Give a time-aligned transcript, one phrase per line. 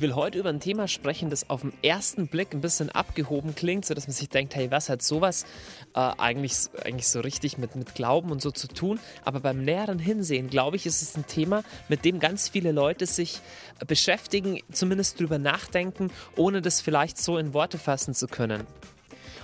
[0.00, 3.84] will heute über ein Thema sprechen, das auf den ersten Blick ein bisschen abgehoben klingt,
[3.84, 5.44] sodass man sich denkt, hey, was hat sowas
[5.94, 8.98] äh, eigentlich, eigentlich so richtig mit, mit Glauben und so zu tun?
[9.26, 13.04] Aber beim näheren Hinsehen, glaube ich, ist es ein Thema, mit dem ganz viele Leute
[13.04, 13.40] sich
[13.86, 18.66] beschäftigen, zumindest drüber nachdenken, ohne das vielleicht so in Worte fassen zu können.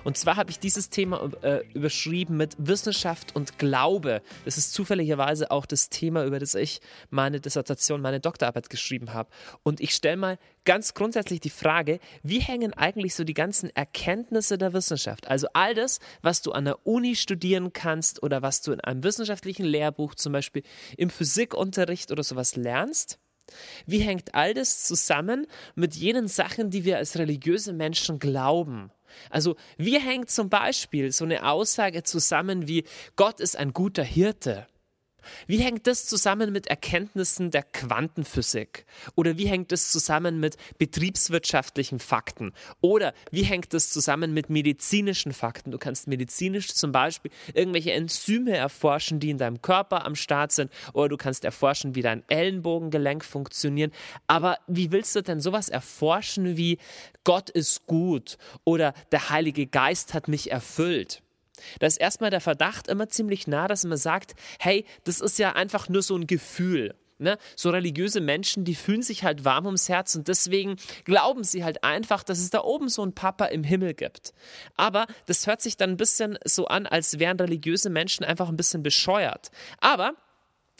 [0.07, 4.23] Und zwar habe ich dieses Thema äh, überschrieben mit Wissenschaft und Glaube.
[4.45, 9.31] Das ist zufälligerweise auch das Thema, über das ich meine Dissertation, meine Doktorarbeit geschrieben habe.
[9.65, 14.59] Und ich stelle mal ganz grundsätzlich die Frage, wie hängen eigentlich so die ganzen Erkenntnisse
[14.59, 18.71] der Wissenschaft, also all das, was du an der Uni studieren kannst oder was du
[18.71, 20.63] in einem wissenschaftlichen Lehrbuch, zum Beispiel
[20.97, 23.19] im Physikunterricht oder sowas lernst,
[23.87, 28.93] wie hängt all das zusammen mit jenen Sachen, die wir als religiöse Menschen glauben?
[29.31, 32.85] Also wie hängt zum Beispiel so eine Aussage zusammen wie
[33.17, 34.67] Gott ist ein guter Hirte?
[35.47, 38.87] Wie hängt das zusammen mit Erkenntnissen der Quantenphysik?
[39.15, 42.53] Oder wie hängt das zusammen mit betriebswirtschaftlichen Fakten?
[42.81, 45.71] Oder wie hängt das zusammen mit medizinischen Fakten?
[45.71, 50.71] Du kannst medizinisch zum Beispiel irgendwelche Enzyme erforschen, die in deinem Körper am Start sind.
[50.93, 53.93] Oder du kannst erforschen, wie dein Ellenbogengelenk funktioniert.
[54.27, 56.79] Aber wie willst du denn sowas erforschen wie
[57.25, 61.23] Gott ist gut oder der Heilige Geist hat mich erfüllt?
[61.81, 65.53] Da ist erstmal der Verdacht immer ziemlich nah, dass man sagt, hey, das ist ja
[65.53, 66.95] einfach nur so ein Gefühl.
[67.19, 67.39] Ne?
[67.55, 71.83] So religiöse Menschen, die fühlen sich halt warm ums Herz und deswegen glauben sie halt
[71.83, 74.35] einfach, dass es da oben so einen Papa im Himmel gibt.
[74.77, 78.57] Aber das hört sich dann ein bisschen so an, als wären religiöse Menschen einfach ein
[78.57, 79.51] bisschen bescheuert.
[79.81, 80.15] Aber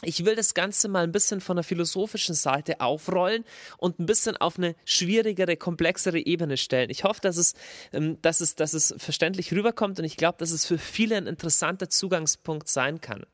[0.03, 3.43] ich will das Ganze mal ein bisschen von der philosophischen Seite aufrollen
[3.77, 6.91] und ein bisschen auf eine schwierigere, komplexere Ebene stellen.
[6.91, 7.53] Ich hoffe, dass es,
[7.93, 11.25] ähm, dass es, dass es verständlich rüberkommt und ich glaube, dass es für viele ein
[11.25, 13.25] interessanter Zugangspunkt sein kann.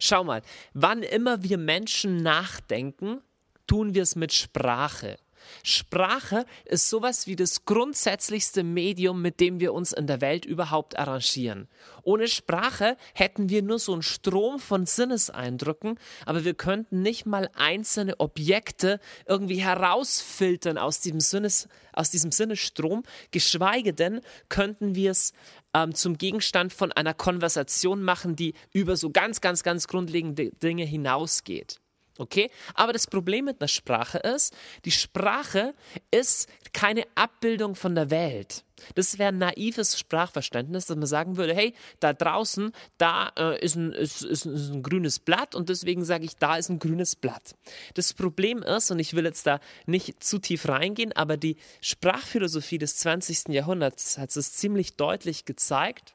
[0.00, 0.42] Schau mal,
[0.74, 3.22] wann immer wir Menschen nachdenken,
[3.66, 5.16] tun wir es mit Sprache.
[5.62, 10.98] Sprache ist sowas wie das grundsätzlichste Medium, mit dem wir uns in der Welt überhaupt
[10.98, 11.68] arrangieren.
[12.02, 17.50] Ohne Sprache hätten wir nur so einen Strom von Sinneseindrücken, aber wir könnten nicht mal
[17.54, 25.32] einzelne Objekte irgendwie herausfiltern aus diesem, Sinnes, aus diesem Sinnesstrom, geschweige denn könnten wir es
[25.74, 30.84] ähm, zum Gegenstand von einer Konversation machen, die über so ganz, ganz, ganz grundlegende Dinge
[30.84, 31.81] hinausgeht.
[32.18, 32.50] Okay?
[32.74, 35.74] Aber das Problem mit einer Sprache ist, die Sprache
[36.10, 38.64] ist keine Abbildung von der Welt.
[38.94, 43.76] Das wäre ein naives Sprachverständnis, dass man sagen würde, hey, da draußen, da äh, ist,
[43.76, 47.16] ein, ist, ist, ist ein grünes Blatt und deswegen sage ich, da ist ein grünes
[47.16, 47.54] Blatt.
[47.94, 52.78] Das Problem ist, und ich will jetzt da nicht zu tief reingehen, aber die Sprachphilosophie
[52.78, 53.48] des 20.
[53.48, 56.14] Jahrhunderts hat es ziemlich deutlich gezeigt,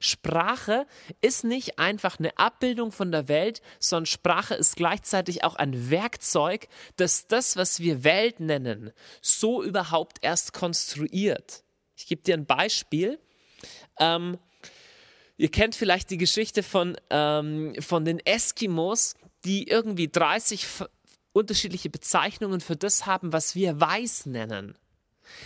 [0.00, 0.86] Sprache
[1.20, 6.68] ist nicht einfach eine Abbildung von der Welt, sondern Sprache ist gleichzeitig auch ein Werkzeug,
[6.96, 11.62] das das, was wir Welt nennen, so überhaupt erst konstruiert.
[11.96, 13.18] Ich gebe dir ein Beispiel.
[13.98, 14.38] Ähm,
[15.36, 19.14] ihr kennt vielleicht die Geschichte von, ähm, von den Eskimos,
[19.44, 20.66] die irgendwie 30
[21.32, 24.76] unterschiedliche Bezeichnungen für das haben, was wir weiß nennen.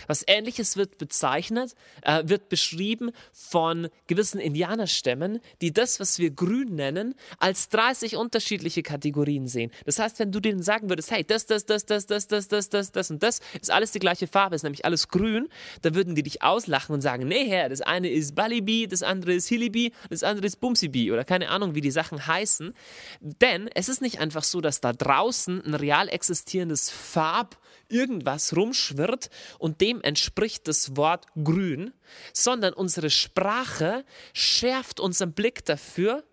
[0.07, 6.75] Was ähnliches wird bezeichnet, äh, wird beschrieben von gewissen Indianerstämmen, die das, was wir grün
[6.75, 9.71] nennen, als 30 unterschiedliche Kategorien sehen.
[9.85, 12.69] Das heißt, wenn du denen sagen würdest, hey, das, das, das, das, das, das, das,
[12.69, 15.49] das, das und das ist alles die gleiche Farbe, ist nämlich alles grün,
[15.81, 19.33] dann würden die dich auslachen und sagen, nee, Herr, das eine ist Balibi, das andere
[19.33, 22.73] ist Hilibi, das andere ist Bumsibi oder keine Ahnung, wie die Sachen heißen.
[23.21, 27.57] Denn es ist nicht einfach so, dass da draußen ein real existierendes Farb
[27.89, 29.29] irgendwas rumschwirrt
[29.59, 31.93] und dem entspricht das Wort grün,
[32.33, 36.23] sondern unsere Sprache schärft unseren Blick dafür,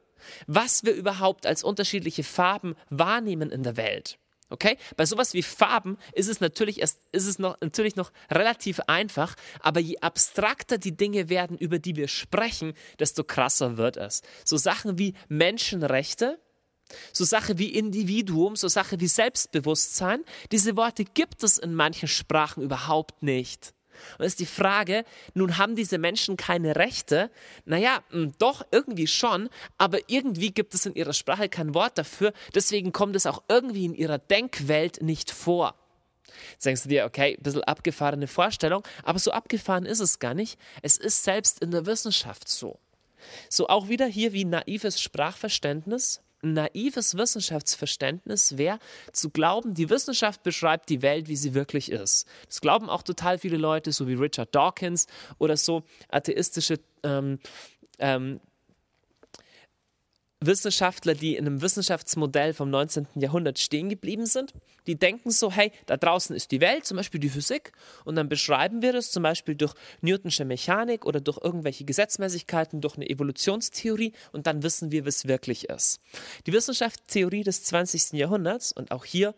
[0.46, 4.18] was wir überhaupt als unterschiedliche Farben wahrnehmen in der Welt.
[4.52, 4.76] Okay?
[4.96, 9.34] Bei sowas wie Farben ist es natürlich erst, ist es noch, natürlich noch relativ einfach,
[9.60, 14.20] aber je abstrakter die Dinge werden, über die wir sprechen, desto krasser wird es.
[14.44, 16.38] So Sachen wie Menschenrechte,
[17.12, 22.62] so Sache wie Individuum, so Sache wie Selbstbewusstsein, diese Worte gibt es in manchen Sprachen
[22.62, 23.74] überhaupt nicht.
[24.18, 25.04] Und ist die Frage,
[25.34, 27.30] nun haben diese Menschen keine Rechte?
[27.65, 29.48] Naja, hm, doch, irgendwie schon,
[29.78, 33.84] aber irgendwie gibt es in ihrer Sprache kein Wort dafür, deswegen kommt es auch irgendwie
[33.84, 35.74] in ihrer Denkwelt nicht vor.
[36.53, 40.34] Jetzt denkst du dir, okay, ein bisschen abgefahrene Vorstellung, aber so abgefahren ist es gar
[40.34, 40.59] nicht.
[40.80, 42.78] Es ist selbst in der Wissenschaft so.
[43.48, 48.78] So auch wieder hier wie naives Sprachverständnis naives Wissenschaftsverständnis wäre,
[49.12, 52.27] zu glauben, die Wissenschaft beschreibt die Welt, wie sie wirklich ist.
[52.47, 55.06] Das glauben auch total viele Leute, so wie Richard Dawkins
[55.39, 57.39] oder so atheistische ähm,
[57.98, 58.41] ähm,
[60.47, 63.06] Wissenschaftler, die in einem Wissenschaftsmodell vom 19.
[63.15, 64.53] Jahrhundert stehen geblieben sind.
[64.86, 67.72] Die denken so, hey, da draußen ist die Welt, zum Beispiel die Physik,
[68.04, 72.97] und dann beschreiben wir das zum Beispiel durch Newtonsche Mechanik oder durch irgendwelche Gesetzmäßigkeiten, durch
[72.97, 76.00] eine Evolutionstheorie, und dann wissen wir, es wirklich ist.
[76.47, 78.12] Die Wissenschaftstheorie des 20.
[78.12, 79.34] Jahrhunderts, und auch hier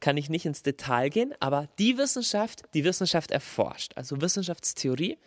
[0.00, 5.18] kann ich nicht ins Detail gehen, aber die Wissenschaft, die Wissenschaft erforscht, also Wissenschaftstheorie,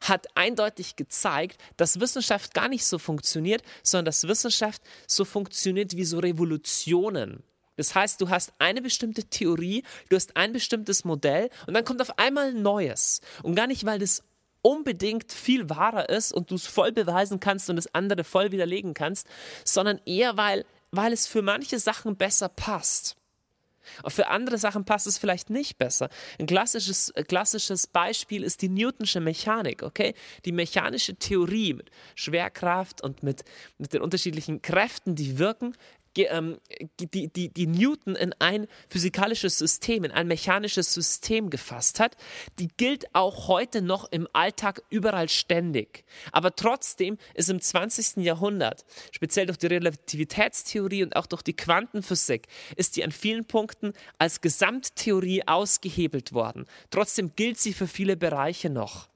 [0.00, 6.04] hat eindeutig gezeigt, dass Wissenschaft gar nicht so funktioniert, sondern dass Wissenschaft so funktioniert wie
[6.04, 7.44] so Revolutionen.
[7.76, 12.00] Das heißt, du hast eine bestimmte Theorie, du hast ein bestimmtes Modell und dann kommt
[12.00, 13.20] auf einmal ein neues.
[13.42, 14.22] Und gar nicht, weil das
[14.62, 18.94] unbedingt viel wahrer ist und du es voll beweisen kannst und das andere voll widerlegen
[18.94, 19.26] kannst,
[19.64, 23.16] sondern eher, weil, weil es für manche Sachen besser passt.
[24.02, 26.08] Und für andere Sachen passt es vielleicht nicht besser.
[26.38, 30.14] Ein klassisches, klassisches Beispiel ist die Newtonsche Mechanik, okay?
[30.44, 33.44] Die mechanische Theorie mit Schwerkraft und mit,
[33.78, 35.76] mit den unterschiedlichen Kräften, die wirken,
[36.22, 36.58] ähm,
[37.00, 42.16] die, die, die Newton in ein physikalisches System, in ein mechanisches System gefasst hat,
[42.58, 46.04] die gilt auch heute noch im Alltag überall ständig.
[46.32, 48.24] Aber trotzdem ist im 20.
[48.24, 52.46] Jahrhundert, speziell durch die Relativitätstheorie und auch durch die Quantenphysik,
[52.76, 56.66] ist die an vielen Punkten als Gesamttheorie ausgehebelt worden.
[56.90, 59.08] Trotzdem gilt sie für viele Bereiche noch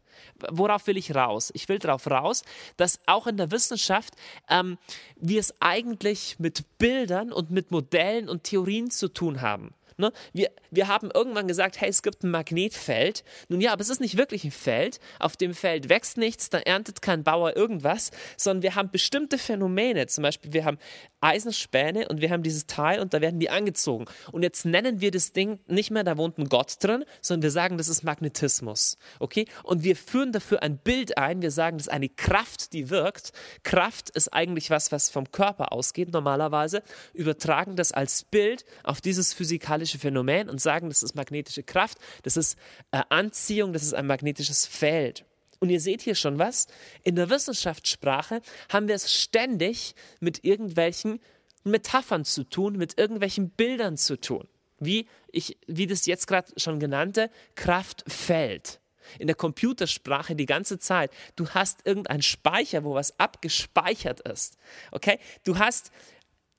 [0.51, 1.51] worauf will ich raus?
[1.55, 2.43] Ich will darauf raus,
[2.77, 4.15] dass auch in der Wissenschaft
[4.49, 4.79] ähm,
[5.17, 9.75] wir es eigentlich mit Bildern und mit Modellen und Theorien zu tun haben.
[9.99, 10.13] Ne?
[10.33, 13.25] Wir, wir haben irgendwann gesagt, hey, es gibt ein Magnetfeld.
[13.49, 15.01] Nun ja, aber es ist nicht wirklich ein Feld.
[15.19, 20.07] Auf dem Feld wächst nichts, da erntet kein Bauer irgendwas, sondern wir haben bestimmte Phänomene.
[20.07, 20.79] Zum Beispiel, wir haben
[21.21, 24.05] Eisenspäne und wir haben dieses Teil und da werden die angezogen.
[24.31, 27.51] Und jetzt nennen wir das Ding nicht mehr, da wohnt ein Gott drin, sondern wir
[27.51, 28.99] sagen, das ist Magnetismus.
[29.19, 29.47] Okay?
[29.65, 31.43] Und wir führen dafür ein Bild ein.
[31.43, 33.33] Wir sagen, das ist eine Kraft, die wirkt.
[33.65, 36.85] Kraft ist eigentlich was, was vom Körper ausgeht normalerweise.
[37.15, 42.37] Übertragen das als Bild auf dieses physikalische Phänomen und sagen, das ist magnetische Kraft, das
[42.37, 42.59] ist
[42.91, 45.25] äh, Anziehung, das ist ein magnetisches Feld.
[45.61, 46.67] Und ihr seht hier schon was.
[47.03, 51.21] In der Wissenschaftssprache haben wir es ständig mit irgendwelchen
[51.65, 54.47] Metaphern zu tun, mit irgendwelchen Bildern zu tun.
[54.79, 58.81] Wie, ich, wie das jetzt gerade schon genannte Kraftfeld.
[59.19, 61.11] In der Computersprache die ganze Zeit.
[61.35, 64.59] Du hast irgendeinen Speicher, wo was abgespeichert ist.
[64.93, 65.19] Okay?
[65.45, 65.91] Du hast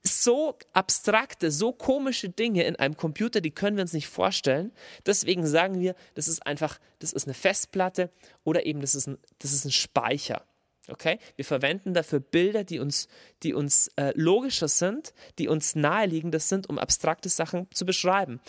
[0.02, 4.72] so abstrakte, so komische Dinge in einem Computer, die können wir uns nicht vorstellen.
[5.04, 8.10] Deswegen sagen wir, das ist einfach, das ist eine Festplatte
[8.44, 10.44] oder eben das ist ein, das ist ein Speicher.
[10.88, 11.18] Okay?
[11.36, 13.08] Wir verwenden dafür Bilder, die uns,
[13.42, 18.40] die uns äh, logischer sind, die uns naheliegender sind, um abstrakte Sachen zu beschreiben.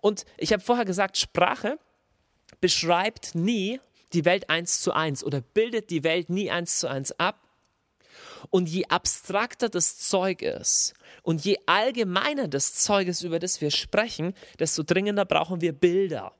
[0.00, 1.78] Und ich habe vorher gesagt, Sprache
[2.60, 3.80] beschreibt nie
[4.12, 7.47] die Welt eins zu eins oder bildet die Welt nie eins zu eins ab,
[8.50, 13.70] und je abstrakter das Zeug ist und je allgemeiner das Zeug ist, über das wir
[13.70, 16.32] sprechen, desto dringender brauchen wir Bilder.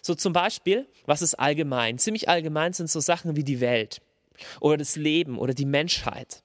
[0.00, 1.98] So zum Beispiel, was ist allgemein?
[1.98, 4.00] Ziemlich allgemein sind so Sachen wie die Welt
[4.60, 6.42] oder das Leben oder die Menschheit.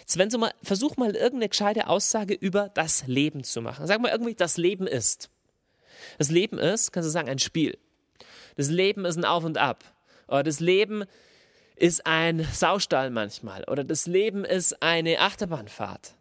[0.00, 3.86] Jetzt, wenn du mal, versuch mal irgendeine gescheite Aussage über das Leben zu machen.
[3.86, 5.30] Sag mal irgendwie, das Leben ist.
[6.18, 7.78] Das Leben ist, kannst du sagen, ein Spiel.
[8.56, 9.84] Das Leben ist ein Auf und Ab.
[10.26, 11.04] Oder das Leben
[11.78, 16.14] ist ein Saustall manchmal oder das Leben ist eine Achterbahnfahrt.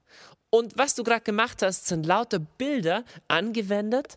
[0.49, 4.15] Und was du gerade gemacht hast, sind lauter Bilder angewendet.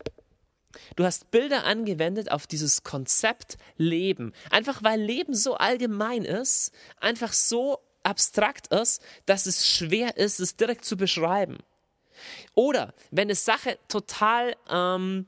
[0.95, 4.33] Du hast Bilder angewendet auf dieses Konzept Leben.
[4.49, 10.55] Einfach weil Leben so allgemein ist, einfach so abstrakt ist, dass es schwer ist, es
[10.55, 11.57] direkt zu beschreiben.
[12.55, 15.27] Oder wenn eine Sache total, ähm,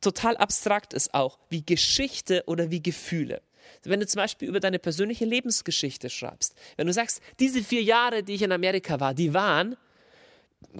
[0.00, 3.40] total abstrakt ist auch, wie Geschichte oder wie Gefühle.
[3.84, 8.22] Wenn du zum Beispiel über deine persönliche Lebensgeschichte schreibst, wenn du sagst, diese vier Jahre,
[8.22, 9.76] die ich in Amerika war, die waren,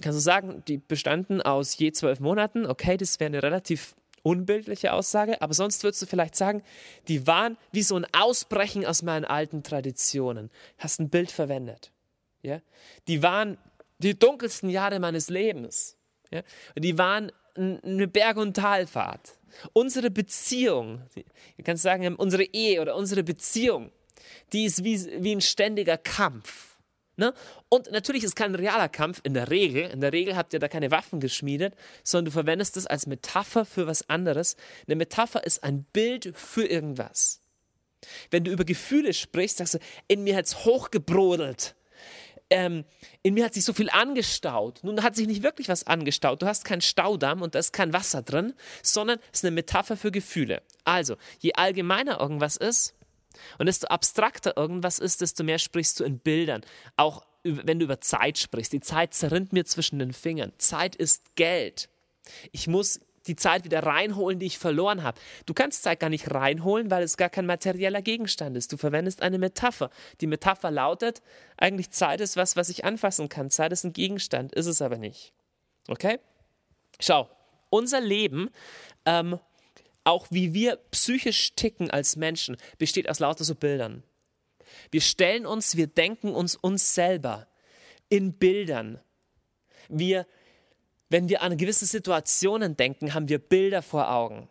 [0.01, 2.67] kannst du sagen, die bestanden aus je zwölf Monaten.
[2.67, 6.63] Okay, das wäre eine relativ unbildliche Aussage, aber sonst würdest du vielleicht sagen,
[7.09, 10.51] die waren wie so ein Ausbrechen aus meinen alten Traditionen.
[10.77, 11.93] Hast ein Bild verwendet.
[12.43, 12.61] Ja?
[13.07, 13.59] Die waren
[13.99, 15.97] die dunkelsten Jahre meines Lebens.
[16.31, 16.43] Ja?
[16.77, 19.39] Die waren eine Berg- und Talfahrt.
[19.73, 21.03] Unsere Beziehung,
[21.57, 23.91] ihr kannst sagen, unsere Ehe oder unsere Beziehung,
[24.53, 26.79] die ist wie, wie ein ständiger Kampf.
[27.17, 27.35] Ne?
[27.69, 29.91] Und natürlich ist kein realer Kampf in der Regel.
[29.91, 31.75] In der Regel habt ihr da keine Waffen geschmiedet,
[32.05, 34.57] sondern du verwendest es als Metapher für was anderes.
[34.87, 37.41] Eine Metapher ist ein Bild für irgendwas.
[38.31, 41.75] Wenn du über Gefühle sprichst, sagst du, in mir hat es hochgebrodelt
[42.51, 42.85] ähm,
[43.23, 44.81] in mir hat sich so viel angestaut.
[44.83, 46.43] Nun hat sich nicht wirklich was angestaut.
[46.43, 49.97] Du hast keinen Staudamm und da ist kein Wasser drin, sondern es ist eine Metapher
[49.97, 50.63] für Gefühle.
[50.85, 52.95] Also, je allgemeiner irgendwas ist
[53.59, 56.63] und desto abstrakter irgendwas ist, desto mehr sprichst du in Bildern.
[56.97, 58.73] Auch wenn du über Zeit sprichst.
[58.73, 60.53] Die Zeit zerrinnt mir zwischen den Fingern.
[60.59, 61.89] Zeit ist Geld.
[62.53, 65.21] Ich muss die Zeit wieder reinholen, die ich verloren habe.
[65.47, 68.73] Du kannst Zeit gar nicht reinholen, weil es gar kein materieller Gegenstand ist.
[68.73, 69.91] Du verwendest eine Metapher.
[70.21, 71.23] Die Metapher lautet,
[71.57, 73.51] eigentlich Zeit ist was, was ich anfassen kann.
[73.51, 75.33] Zeit ist ein Gegenstand, ist es aber nicht.
[75.89, 76.19] Okay?
[77.01, 77.29] Schau,
[77.71, 78.51] unser Leben,
[79.05, 79.39] ähm,
[80.05, 84.03] auch wie wir psychisch ticken als Menschen, besteht aus lauter so Bildern.
[84.91, 87.47] Wir stellen uns, wir denken uns uns selber
[88.09, 89.01] in Bildern.
[89.89, 90.27] Wir
[91.11, 94.49] wenn wir an gewisse Situationen denken, haben wir Bilder vor Augen.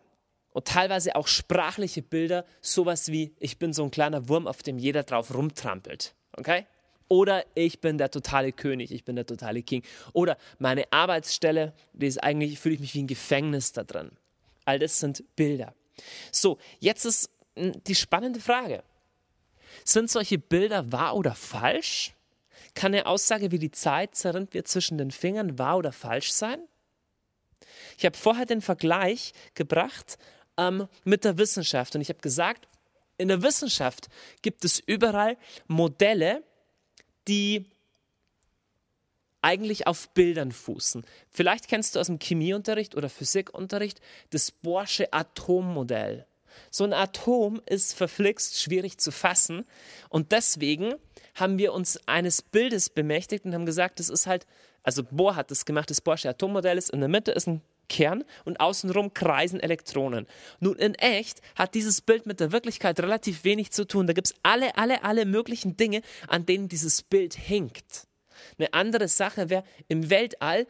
[0.52, 4.78] Und teilweise auch sprachliche Bilder, sowas wie, ich bin so ein kleiner Wurm, auf dem
[4.78, 6.14] jeder drauf rumtrampelt.
[6.32, 6.66] Okay?
[7.08, 9.82] Oder ich bin der totale König, ich bin der totale King.
[10.12, 14.10] Oder meine Arbeitsstelle, die ist eigentlich, fühle ich mich wie ein Gefängnis da drin.
[14.64, 15.74] All das sind Bilder.
[16.32, 18.82] So, jetzt ist hm, die spannende Frage.
[19.84, 22.14] Sind solche Bilder wahr oder falsch?
[22.78, 26.60] Kann eine Aussage wie die Zeit zerrinnt mir zwischen den Fingern wahr oder falsch sein?
[27.96, 30.16] Ich habe vorher den Vergleich gebracht
[30.56, 32.68] ähm, mit der Wissenschaft und ich habe gesagt,
[33.16, 34.06] in der Wissenschaft
[34.42, 36.44] gibt es überall Modelle,
[37.26, 37.68] die
[39.42, 41.04] eigentlich auf Bildern fußen.
[41.32, 46.28] Vielleicht kennst du aus dem Chemieunterricht oder Physikunterricht das Bohrsche Atommodell.
[46.70, 49.66] So ein Atom ist verflixt schwierig zu fassen
[50.10, 50.94] und deswegen
[51.38, 54.46] haben wir uns eines Bildes bemächtigt und haben gesagt, das ist halt,
[54.82, 58.24] also Bohr hat das gemacht, das Bohrsche Atommodell ist, in der Mitte ist ein Kern
[58.44, 60.26] und außenrum kreisen Elektronen.
[60.60, 64.06] Nun, in echt hat dieses Bild mit der Wirklichkeit relativ wenig zu tun.
[64.06, 68.06] Da gibt es alle, alle, alle möglichen Dinge, an denen dieses Bild hinkt.
[68.58, 70.66] Eine andere Sache wäre, im Weltall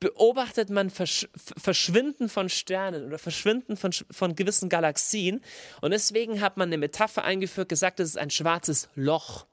[0.00, 5.40] beobachtet man Versch Verschwinden von Sternen oder Verschwinden von, von gewissen Galaxien.
[5.80, 9.46] Und deswegen hat man eine Metapher eingeführt, gesagt, es ist ein schwarzes Loch.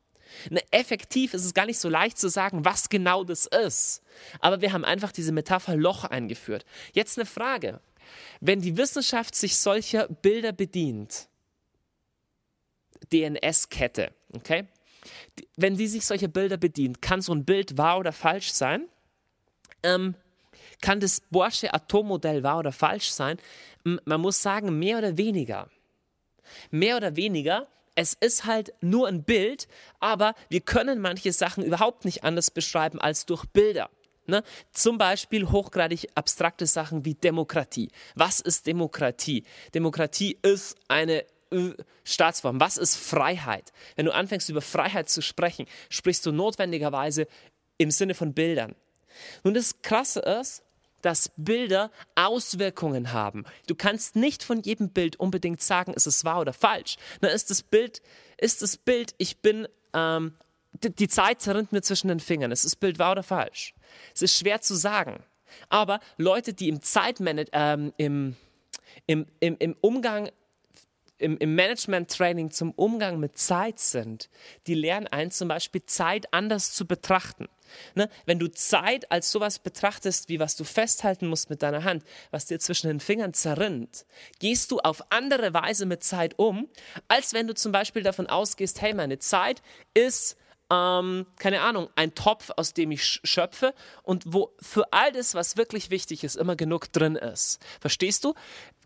[0.49, 4.01] Ne, effektiv ist es gar nicht so leicht zu sagen, was genau das ist.
[4.39, 6.65] Aber wir haben einfach diese Metapher Loch eingeführt.
[6.93, 7.79] Jetzt eine Frage.
[8.39, 11.27] Wenn die Wissenschaft sich solcher Bilder bedient,
[13.11, 14.67] DNS-Kette, okay?
[15.55, 18.87] Wenn die sich solcher Bilder bedient, kann so ein Bild wahr oder falsch sein?
[19.83, 20.15] Ähm,
[20.81, 23.37] kann das Borsche Atommodell wahr oder falsch sein?
[23.83, 25.69] Man muss sagen, mehr oder weniger.
[26.71, 29.67] Mehr oder weniger, es ist halt nur ein Bild,
[29.99, 33.89] aber wir können manche Sachen überhaupt nicht anders beschreiben als durch Bilder.
[34.27, 34.43] Ne?
[34.71, 37.89] Zum Beispiel hochgradig abstrakte Sachen wie Demokratie.
[38.15, 39.43] Was ist Demokratie?
[39.73, 41.71] Demokratie ist eine äh,
[42.03, 42.59] Staatsform.
[42.59, 43.71] Was ist Freiheit?
[43.95, 47.27] Wenn du anfängst über Freiheit zu sprechen, sprichst du notwendigerweise
[47.77, 48.75] im Sinne von Bildern.
[49.43, 50.63] Nun, das Krasse ist,
[51.05, 53.45] dass Bilder Auswirkungen haben.
[53.67, 56.95] Du kannst nicht von jedem Bild unbedingt sagen, ist es wahr oder falsch.
[57.21, 58.01] Na, ist das Bild,
[58.37, 60.33] ist das Bild, ich bin, ähm,
[60.73, 62.51] die, die Zeit zerrinnt mir zwischen den Fingern.
[62.51, 63.75] Ist das Bild wahr oder falsch?
[64.15, 65.23] Es ist schwer zu sagen.
[65.69, 68.35] Aber Leute, die im Zeitmanagement, ähm, im,
[69.05, 70.29] im, im, im Umgang
[71.17, 74.29] im, im Management-Training zum Umgang mit Zeit sind,
[74.67, 77.47] die lernen einen zum Beispiel Zeit anders zu betrachten.
[77.95, 78.09] Ne?
[78.25, 82.45] Wenn du Zeit als sowas betrachtest, wie was du festhalten musst mit deiner Hand, was
[82.45, 84.05] dir zwischen den Fingern zerrinnt,
[84.39, 86.69] gehst du auf andere Weise mit Zeit um,
[87.07, 89.61] als wenn du zum Beispiel davon ausgehst, hey, meine Zeit
[89.93, 90.37] ist
[90.71, 95.57] ähm, keine Ahnung, ein Topf, aus dem ich schöpfe und wo für all das, was
[95.57, 97.59] wirklich wichtig ist, immer genug drin ist.
[97.79, 98.33] Verstehst du?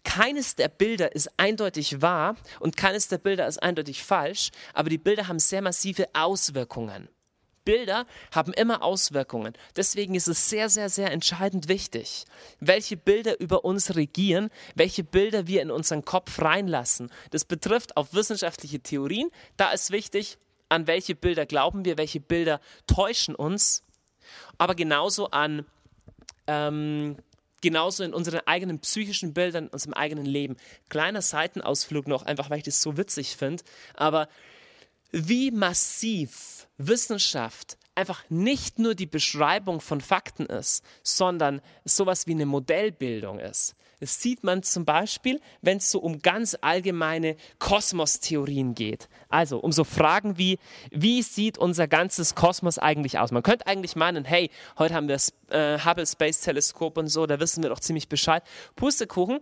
[0.03, 4.97] Keines der Bilder ist eindeutig wahr und keines der Bilder ist eindeutig falsch, aber die
[4.97, 7.09] Bilder haben sehr massive Auswirkungen.
[7.65, 9.53] Bilder haben immer Auswirkungen.
[9.75, 12.25] Deswegen ist es sehr, sehr, sehr entscheidend wichtig,
[12.59, 17.11] welche Bilder über uns regieren, welche Bilder wir in unseren Kopf reinlassen.
[17.29, 19.29] Das betrifft auf wissenschaftliche Theorien.
[19.55, 20.39] Da ist wichtig,
[20.69, 23.83] an welche Bilder glauben wir, welche Bilder täuschen uns,
[24.57, 25.65] aber genauso an,
[26.47, 27.17] ähm,
[27.61, 30.57] genauso in unseren eigenen psychischen Bildern, in unserem eigenen Leben.
[30.89, 33.63] Kleiner Seitenausflug noch, einfach weil ich das so witzig finde,
[33.95, 34.29] aber
[35.11, 42.45] wie massiv Wissenschaft einfach nicht nur die Beschreibung von Fakten ist, sondern sowas wie eine
[42.45, 43.75] Modellbildung ist.
[43.99, 49.09] Das sieht man zum Beispiel, wenn es so um ganz allgemeine Kosmostheorien geht.
[49.27, 50.57] Also um so Fragen wie,
[50.91, 53.31] wie sieht unser ganzes Kosmos eigentlich aus?
[53.31, 57.25] Man könnte eigentlich meinen, hey, heute haben wir das äh, Hubble Space Teleskop und so,
[57.25, 58.43] da wissen wir doch ziemlich Bescheid.
[58.75, 59.39] Pustekuchen.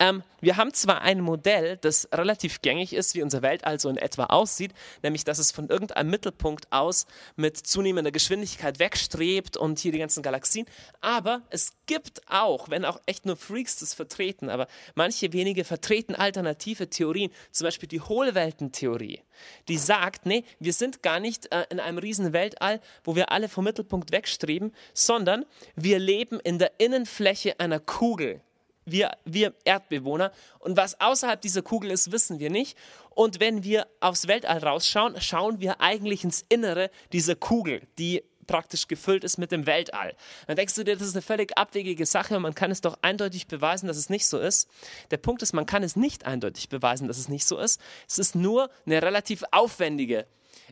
[0.00, 3.98] Ähm, wir haben zwar ein Modell, das relativ gängig ist, wie unser Weltall so in
[3.98, 9.92] etwa aussieht, nämlich dass es von irgendeinem Mittelpunkt aus mit zunehmender Geschwindigkeit wegstrebt und hier
[9.92, 10.66] die ganzen Galaxien.
[11.02, 16.14] Aber es gibt auch, wenn auch echt nur Freaks das vertreten, aber manche wenige vertreten
[16.14, 19.20] alternative Theorien, zum Beispiel die Hohlweltentheorie,
[19.68, 23.50] die sagt, nee, wir sind gar nicht äh, in einem riesen Weltall, wo wir alle
[23.50, 25.44] vom Mittelpunkt wegstreben, sondern
[25.76, 28.40] wir leben in der Innenfläche einer Kugel
[28.84, 30.32] wir, wir Erdbewohner.
[30.58, 32.76] Und was außerhalb dieser Kugel ist, wissen wir nicht.
[33.10, 38.88] Und wenn wir aufs Weltall rausschauen, schauen wir eigentlich ins Innere dieser Kugel, die praktisch
[38.88, 40.16] gefüllt ist mit dem Weltall.
[40.48, 42.98] Dann denkst du dir, das ist eine völlig abwegige Sache und man kann es doch
[43.00, 44.68] eindeutig beweisen, dass es nicht so ist.
[45.12, 47.80] Der Punkt ist, man kann es nicht eindeutig beweisen, dass es nicht so ist.
[48.08, 50.26] Es ist nur eine relativ aufwendige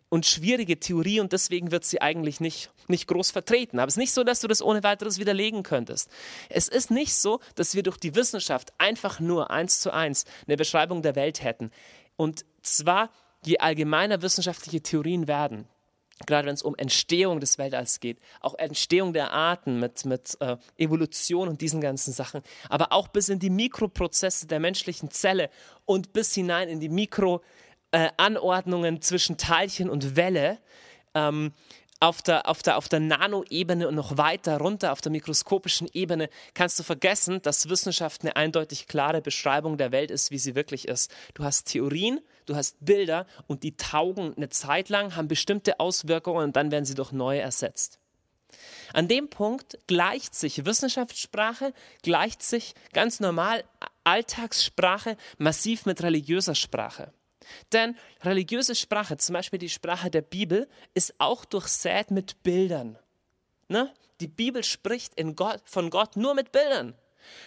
[0.09, 3.79] und schwierige Theorie und deswegen wird sie eigentlich nicht, nicht groß vertreten.
[3.79, 6.11] Aber es ist nicht so, dass du das ohne weiteres widerlegen könntest.
[6.49, 10.57] Es ist nicht so, dass wir durch die Wissenschaft einfach nur eins zu eins eine
[10.57, 11.71] Beschreibung der Welt hätten.
[12.17, 13.11] Und zwar,
[13.45, 15.69] je allgemeiner wissenschaftliche Theorien werden,
[16.27, 20.57] gerade wenn es um Entstehung des Weltalls geht, auch Entstehung der Arten mit, mit äh,
[20.77, 25.51] Evolution und diesen ganzen Sachen, aber auch bis in die Mikroprozesse der menschlichen Zelle
[25.85, 27.43] und bis hinein in die Mikro-
[27.93, 30.59] äh, Anordnungen zwischen Teilchen und Welle
[31.15, 31.53] ähm,
[32.01, 36.29] auf der, auf der, auf der Nanoebene und noch weiter runter auf der mikroskopischen Ebene
[36.55, 40.87] kannst du vergessen, dass Wissenschaft eine eindeutig klare Beschreibung der Welt ist, wie sie wirklich
[40.87, 41.13] ist.
[41.35, 46.45] Du hast Theorien, du hast Bilder und die taugen eine Zeit lang, haben bestimmte Auswirkungen
[46.45, 47.99] und dann werden sie durch neue ersetzt.
[48.93, 53.65] An dem Punkt gleicht sich Wissenschaftssprache, gleicht sich ganz normal
[54.05, 57.13] Alltagssprache massiv mit religiöser Sprache.
[57.73, 62.99] Denn religiöse Sprache, zum Beispiel die Sprache der Bibel, ist auch durchsät mit Bildern.
[63.69, 63.93] Ne?
[64.21, 66.95] Die Bibel spricht Gott, von Gott nur mit Bildern.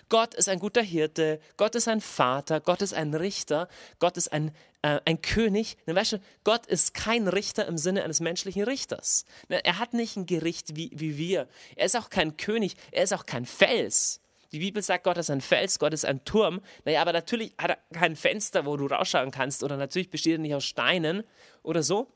[0.10, 3.68] Gott ist ein guter Hirte, Gott ist ein Vater, Gott ist ein Richter,
[4.00, 5.78] Gott ist ein, äh, ein König.
[5.86, 9.26] Ne, weißt du, Gott ist kein Richter im Sinne eines menschlichen Richters.
[9.50, 11.48] Ne, er hat nicht ein Gericht wie, wie wir.
[11.76, 14.22] Er ist auch kein König, er ist auch kein Fels.
[14.52, 16.62] Die Bibel sagt, Gott ist ein Fels, Gott ist ein Turm.
[16.84, 19.64] Naja, aber natürlich hat er kein Fenster, wo du rausschauen kannst.
[19.64, 21.24] Oder natürlich besteht er nicht aus Steinen
[21.64, 22.12] oder so.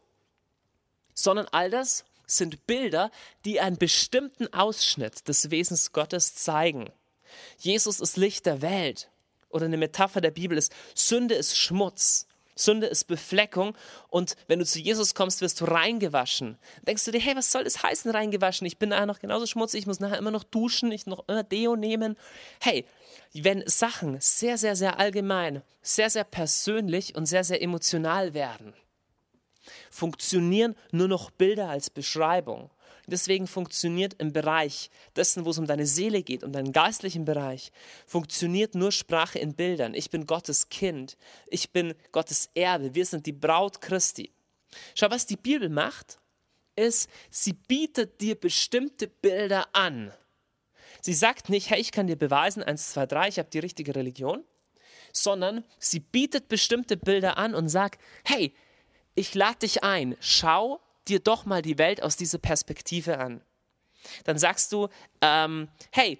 [1.13, 3.09] Sondern all das sind Bilder,
[3.45, 6.89] die einen bestimmten Ausschnitt des Wesens Gottes zeigen.
[7.57, 9.09] Jesus ist Licht der Welt.
[9.49, 12.27] Oder eine Metapher der Bibel ist, Sünde ist Schmutz.
[12.55, 13.75] Sünde ist Befleckung
[14.07, 16.57] und wenn du zu Jesus kommst, wirst du reingewaschen.
[16.87, 18.65] Denkst du dir, hey, was soll das heißen, reingewaschen?
[18.65, 21.43] Ich bin nachher noch genauso schmutzig, ich muss nachher immer noch duschen, ich noch immer
[21.43, 22.15] Deo nehmen.
[22.61, 22.85] Hey,
[23.33, 28.73] wenn Sachen sehr, sehr, sehr allgemein, sehr, sehr persönlich und sehr, sehr emotional werden,
[29.91, 32.69] funktionieren nur noch Bilder als Beschreibung.
[33.07, 37.71] Deswegen funktioniert im Bereich dessen, wo es um deine Seele geht, um deinen geistlichen Bereich,
[38.05, 39.93] funktioniert nur Sprache in Bildern.
[39.93, 41.17] Ich bin Gottes Kind.
[41.47, 42.95] Ich bin Gottes Erbe.
[42.95, 44.31] Wir sind die Braut Christi.
[44.95, 46.19] Schau, was die Bibel macht,
[46.75, 50.11] ist, sie bietet dir bestimmte Bilder an.
[51.01, 53.95] Sie sagt nicht, hey, ich kann dir beweisen, eins, zwei, drei, ich habe die richtige
[53.95, 54.43] Religion,
[55.13, 58.53] sondern sie bietet bestimmte Bilder an und sagt, hey,
[59.13, 63.41] ich lade dich ein, schau dir doch mal die Welt aus dieser Perspektive an.
[64.23, 64.89] Dann sagst du,
[65.21, 66.19] ähm, hey,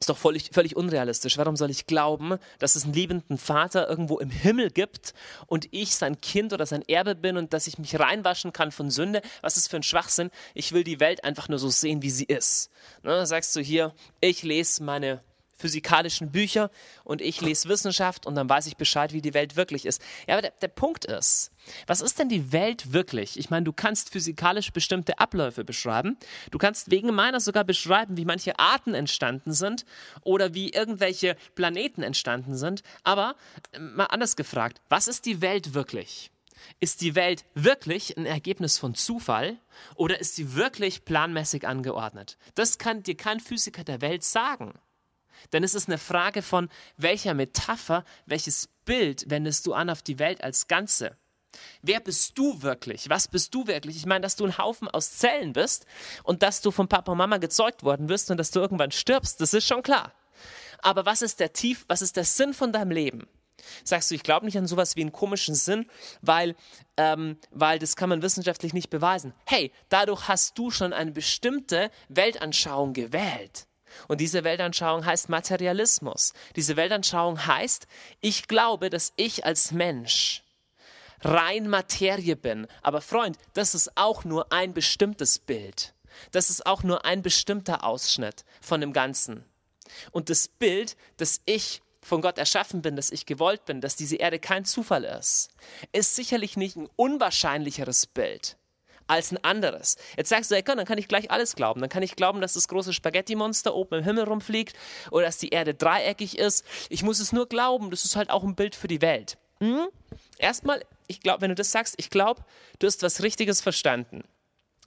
[0.00, 1.36] ist doch völlig, völlig unrealistisch.
[1.36, 5.12] Warum soll ich glauben, dass es einen liebenden Vater irgendwo im Himmel gibt
[5.46, 8.90] und ich sein Kind oder sein Erbe bin und dass ich mich reinwaschen kann von
[8.90, 9.20] Sünde?
[9.42, 10.30] Was ist für ein Schwachsinn?
[10.54, 12.70] Ich will die Welt einfach nur so sehen, wie sie ist.
[13.02, 15.22] Ne, sagst du hier, ich lese meine
[15.60, 16.70] physikalischen Bücher
[17.04, 20.02] und ich lese Wissenschaft und dann weiß ich Bescheid, wie die Welt wirklich ist.
[20.26, 21.52] Ja, aber der, der Punkt ist,
[21.86, 23.38] was ist denn die Welt wirklich?
[23.38, 26.16] Ich meine, du kannst physikalisch bestimmte Abläufe beschreiben.
[26.50, 29.84] Du kannst wegen meiner sogar beschreiben, wie manche Arten entstanden sind
[30.22, 32.82] oder wie irgendwelche Planeten entstanden sind.
[33.04, 33.36] Aber
[33.72, 36.30] äh, mal anders gefragt, was ist die Welt wirklich?
[36.78, 39.58] Ist die Welt wirklich ein Ergebnis von Zufall
[39.94, 42.36] oder ist sie wirklich planmäßig angeordnet?
[42.54, 44.74] Das kann dir kein Physiker der Welt sagen.
[45.52, 50.18] Denn es ist eine Frage von, welcher Metapher, welches Bild wendest du an auf die
[50.18, 51.16] Welt als Ganze?
[51.82, 53.08] Wer bist du wirklich?
[53.08, 53.96] Was bist du wirklich?
[53.96, 55.86] Ich meine, dass du ein Haufen aus Zellen bist
[56.22, 59.40] und dass du von Papa und Mama gezeugt worden wirst und dass du irgendwann stirbst,
[59.40, 60.12] das ist schon klar.
[60.82, 63.26] Aber was ist der Tief, was ist der Sinn von deinem Leben?
[63.84, 65.86] Sagst du, ich glaube nicht an sowas wie einen komischen Sinn,
[66.22, 66.56] weil,
[66.96, 69.34] ähm, weil das kann man wissenschaftlich nicht beweisen.
[69.44, 73.66] Hey, dadurch hast du schon eine bestimmte Weltanschauung gewählt.
[74.08, 76.32] Und diese Weltanschauung heißt Materialismus.
[76.56, 77.86] Diese Weltanschauung heißt,
[78.20, 80.42] ich glaube, dass ich als Mensch
[81.22, 82.66] rein Materie bin.
[82.82, 85.94] Aber Freund, das ist auch nur ein bestimmtes Bild.
[86.32, 89.44] Das ist auch nur ein bestimmter Ausschnitt von dem Ganzen.
[90.10, 94.16] Und das Bild, dass ich von Gott erschaffen bin, dass ich gewollt bin, dass diese
[94.16, 95.50] Erde kein Zufall ist,
[95.92, 98.56] ist sicherlich nicht ein unwahrscheinlicheres Bild
[99.10, 99.96] als ein anderes.
[100.16, 101.80] Jetzt sagst du, hey, komm, dann kann ich gleich alles glauben.
[101.80, 104.76] Dann kann ich glauben, dass das große Spaghetti-Monster oben im Himmel rumfliegt
[105.10, 106.64] oder dass die Erde dreieckig ist.
[106.88, 107.90] Ich muss es nur glauben.
[107.90, 109.36] Das ist halt auch ein Bild für die Welt.
[109.58, 109.88] Hm?
[110.38, 112.42] Erstmal, ich glaube, wenn du das sagst, ich glaube,
[112.78, 114.22] du hast was Richtiges verstanden.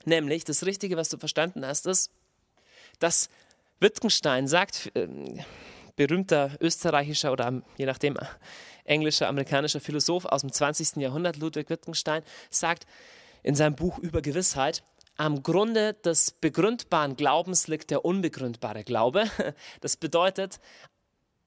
[0.06, 2.10] Nämlich, das Richtige, was du verstanden hast, ist,
[2.98, 3.28] dass
[3.80, 5.06] Wittgenstein sagt, äh,
[5.96, 8.18] berühmter österreichischer oder je nachdem
[8.84, 10.96] englischer, amerikanischer Philosoph aus dem 20.
[10.96, 12.86] Jahrhundert, Ludwig Wittgenstein, sagt
[13.44, 14.82] in seinem Buch über Gewissheit,
[15.16, 19.26] am Grunde des begründbaren Glaubens liegt der unbegründbare Glaube.
[19.80, 20.58] Das bedeutet,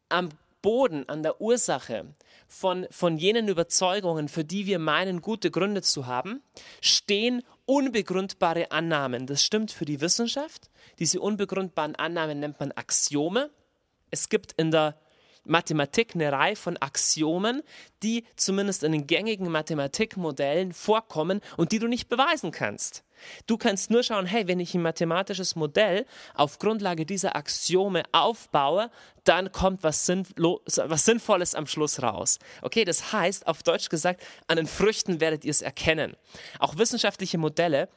[0.08, 0.30] am
[0.62, 2.06] Boden, an der Ursache
[2.48, 6.42] von, von jenen Überzeugungen, für die wir meinen, gute Gründe zu haben,
[6.82, 9.28] stehen unbegründbare Annahmen.
[9.28, 10.70] Das stimmt für die Wissenschaft.
[11.00, 13.50] Diese unbegründbaren Annahmen nennt man Axiome.
[14.12, 14.98] Es gibt in der
[15.48, 17.64] Mathematik eine Reihe von Axiomen,
[18.04, 23.04] die zumindest in den gängigen Mathematikmodellen vorkommen und die du nicht beweisen kannst.
[23.48, 26.06] Du kannst nur schauen, hey, wenn ich ein mathematisches Modell
[26.36, 28.92] auf Grundlage dieser Axiome aufbaue,
[29.24, 32.40] dann kommt was, Sinnlo was Sinnvolles am Schluss raus.
[32.62, 36.16] Okay, das heißt, auf Deutsch gesagt, an den Früchten werdet ihr es erkennen.
[36.60, 37.90] Auch wissenschaftliche Modelle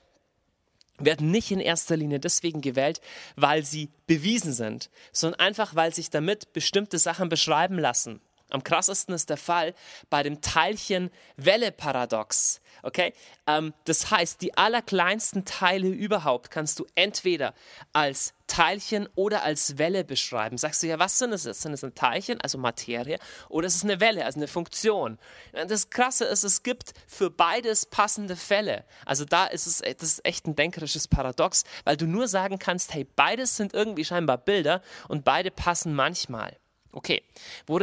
[1.00, 3.00] werden nicht in erster Linie deswegen gewählt,
[3.36, 8.20] weil sie bewiesen sind, sondern einfach, weil sich damit bestimmte Sachen beschreiben lassen.
[8.50, 9.74] Am krassesten ist der Fall
[10.10, 12.60] bei dem Teilchen-Welle-Paradox.
[12.82, 13.12] Okay?
[13.46, 17.54] Ähm, das heißt, die allerkleinsten Teile überhaupt kannst du entweder
[17.92, 20.58] als Teilchen oder als Welle beschreiben.
[20.58, 21.44] Sagst du ja, was sind es?
[21.44, 25.18] Sind es ein Teilchen, also Materie, oder ist es eine Welle, also eine Funktion?
[25.52, 28.84] Das Krasse ist, es gibt für beides passende Fälle.
[29.06, 32.92] Also da ist es das ist echt ein denkerisches Paradox, weil du nur sagen kannst,
[32.92, 36.56] hey, beides sind irgendwie scheinbar Bilder und beide passen manchmal.
[36.92, 37.22] Okay,
[37.66, 37.78] wo,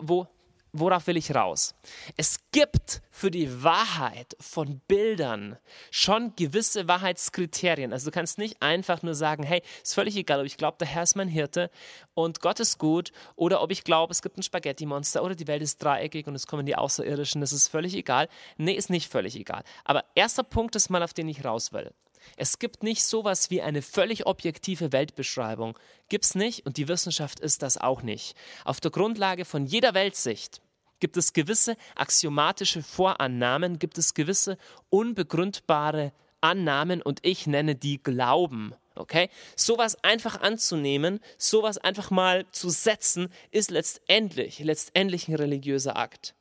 [0.00, 0.26] wo,
[0.72, 1.74] worauf will ich raus?
[2.16, 5.58] Es gibt für die Wahrheit von Bildern
[5.90, 7.92] schon gewisse Wahrheitskriterien.
[7.92, 10.88] Also du kannst nicht einfach nur sagen, hey, ist völlig egal, ob ich glaube, der
[10.88, 11.70] Herr ist mein Hirte
[12.14, 15.62] und Gott ist gut oder ob ich glaube, es gibt ein Spaghetti-Monster oder die Welt
[15.62, 18.28] ist dreieckig und es kommen die Außerirdischen, das ist völlig egal.
[18.56, 19.62] Nee, ist nicht völlig egal.
[19.84, 21.92] Aber erster Punkt ist mal, auf den ich raus will.
[22.36, 25.78] Es gibt nicht sowas wie eine völlig objektive Weltbeschreibung.
[26.08, 28.36] Gibt's nicht und die Wissenschaft ist das auch nicht.
[28.64, 30.60] Auf der Grundlage von jeder Weltsicht
[31.00, 34.58] gibt es gewisse axiomatische Vorannahmen, gibt es gewisse
[34.90, 38.74] unbegründbare Annahmen und ich nenne die Glauben.
[38.94, 39.30] Okay?
[39.56, 46.34] Sowas einfach anzunehmen, sowas einfach mal zu setzen, ist letztendlich, letztendlich ein religiöser Akt.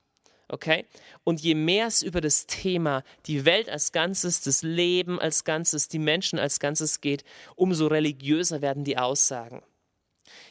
[0.49, 0.85] Okay?
[1.23, 5.87] Und je mehr es über das Thema die Welt als Ganzes, das Leben als Ganzes,
[5.87, 7.23] die Menschen als Ganzes geht,
[7.55, 9.61] umso religiöser werden die Aussagen.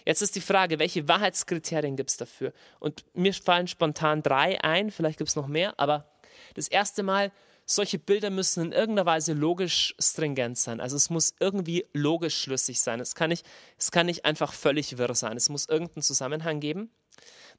[0.05, 2.53] Jetzt ist die Frage, welche Wahrheitskriterien gibt es dafür?
[2.79, 6.09] Und mir fallen spontan drei ein, vielleicht gibt es noch mehr, aber
[6.55, 7.33] das erste Mal,
[7.67, 10.81] solche Bilder müssen in irgendeiner Weise logisch stringent sein.
[10.81, 12.99] Also es muss irgendwie logisch schlüssig sein.
[12.99, 13.45] Es kann nicht,
[13.77, 15.37] es kann nicht einfach völlig wirr sein.
[15.37, 16.91] Es muss irgendeinen Zusammenhang geben.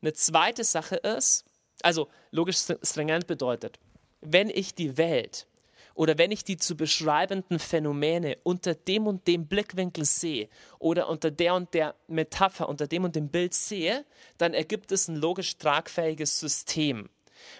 [0.02, 1.46] Eine zweite Sache ist,
[1.84, 3.80] also logisch stringent bedeutet,
[4.22, 5.48] wenn ich die Welt
[5.96, 10.48] oder wenn ich die zu beschreibenden Phänomene unter dem und dem Blickwinkel sehe
[10.80, 14.06] oder unter der und der Metapher, unter dem und dem Bild sehe,
[14.38, 17.10] dann ergibt es ein logisch tragfähiges System.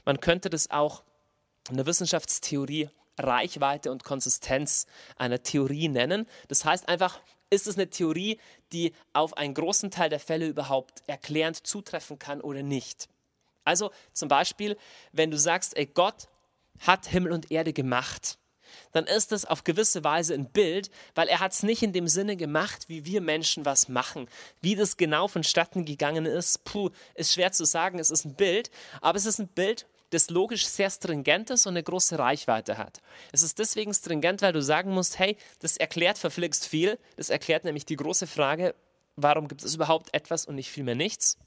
[0.06, 1.04] Man könnte das auch
[1.70, 4.86] in der Wissenschaftstheorie Reichweite und Konsistenz
[5.18, 6.26] einer Theorie nennen.
[6.48, 8.40] Das heißt einfach, ist es eine Theorie,
[8.72, 13.10] die auf einen großen Teil der Fälle überhaupt erklärend zutreffen kann oder nicht.
[13.70, 14.78] Also zum Beispiel,
[15.12, 16.28] wenn du sagst, ey, Gott
[16.80, 18.40] hat Himmel und Erde gemacht,
[18.92, 22.08] dann ist das auf gewisse Weise ein Bild, weil er hat es nicht in dem
[22.08, 24.28] Sinne gemacht, wie wir Menschen was machen.
[24.62, 28.72] Wie das genau vonstatten gegangen ist, puh, ist schwer zu sagen, es ist ein Bild,
[29.02, 33.02] aber es ist ein Bild, das logisch sehr stringent ist und eine große Reichweite hat.
[33.32, 36.98] Es ist deswegen stringent, weil du sagen musst, hey, das erklärt verflixt viel.
[37.18, 38.74] Das erklärt nämlich die große Frage,
[39.16, 41.38] warum gibt es überhaupt etwas und nicht vielmehr nichts?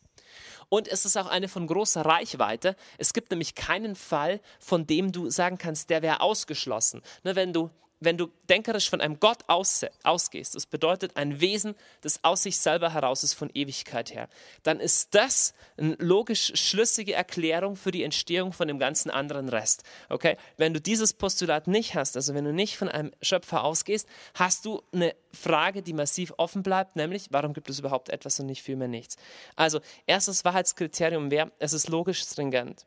[0.69, 2.77] Und es ist auch eine von großer Reichweite.
[2.99, 7.03] Es gibt nämlich keinen Fall, von dem du sagen kannst, der wäre ausgeschlossen.
[7.25, 7.71] Ne, wenn du
[8.05, 12.59] wenn du denkerisch von einem Gott aus, ausgehst, das bedeutet ein Wesen, das aus sich
[12.59, 14.29] selber heraus ist von Ewigkeit her,
[14.63, 19.85] dann ist das eine logisch schlüssige Erklärung für die Entstehung von dem ganzen anderen Rest.
[20.09, 20.37] Okay?
[20.57, 24.65] Wenn du dieses Postulat nicht hast, also wenn du nicht von einem Schöpfer ausgehst, hast
[24.65, 28.63] du eine Frage, die massiv offen bleibt, nämlich, warum gibt es überhaupt etwas und nicht
[28.63, 29.17] vielmehr nichts?
[29.57, 32.87] Also, erstes Wahrheitskriterium wäre, es ist logisch stringent.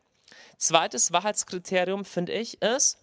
[0.58, 2.98] Zweites Wahrheitskriterium, finde ich, ist,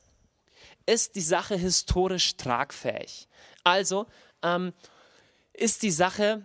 [0.86, 3.28] ist die Sache historisch tragfähig?
[3.64, 4.08] Also
[4.42, 4.74] ähm,
[5.54, 6.44] ist die Sache,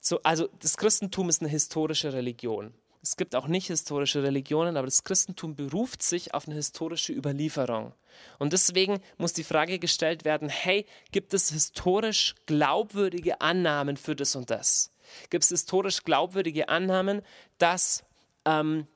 [0.00, 2.74] so, also das Christentum ist eine historische Religion.
[3.02, 7.94] Es gibt auch nicht historische Religionen, aber das Christentum beruft sich auf eine historische Überlieferung.
[8.38, 14.34] Und deswegen muss die Frage gestellt werden, hey, gibt es historisch glaubwürdige Annahmen für das
[14.34, 14.92] und das?
[15.30, 17.22] Gibt es historisch glaubwürdige Annahmen,
[17.58, 18.04] dass
[18.44, 18.86] ähm,